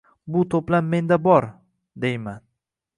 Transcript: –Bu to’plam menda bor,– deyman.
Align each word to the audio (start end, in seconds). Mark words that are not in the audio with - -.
–Bu 0.35 0.39
to’plam 0.53 0.89
menda 0.95 1.21
bor,– 1.27 1.49
deyman. 2.07 2.45